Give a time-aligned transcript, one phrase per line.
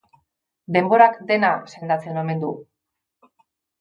[0.77, 2.51] Denborak dena sendatzen omen du.